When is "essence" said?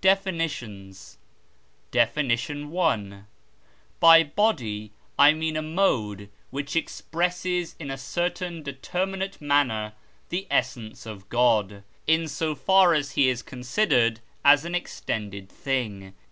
10.52-11.04